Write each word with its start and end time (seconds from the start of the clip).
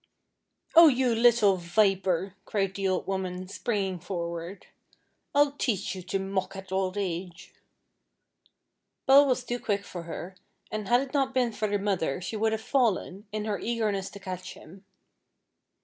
"Oh, 0.73 0.87
you 0.87 1.13
little 1.13 1.57
viper," 1.57 2.33
cried 2.45 2.73
the 2.73 2.87
old 2.87 3.05
woman, 3.05 3.47
springing 3.47 3.99
forward, 3.99 4.65
"I'll 5.35 5.51
teach 5.51 5.93
you 5.93 6.01
to 6.01 6.17
mock 6.17 6.55
at 6.55 6.71
old 6.71 6.97
age." 6.97 7.53
Paul 9.05 9.27
was 9.27 9.43
too 9.43 9.59
quick 9.59 9.83
for 9.83 10.01
her, 10.09 10.35
and 10.71 10.87
had 10.87 11.01
it 11.01 11.13
not 11.13 11.35
been 11.35 11.51
for 11.51 11.67
the 11.67 11.77
mother 11.77 12.19
she 12.19 12.35
would 12.35 12.51
have 12.51 12.61
fallen, 12.63 13.27
in 13.31 13.45
her 13.45 13.59
eagerness 13.59 14.09
to 14.09 14.19
catch 14.19 14.55
him. 14.55 14.85